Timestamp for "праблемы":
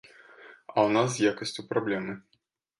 1.71-2.13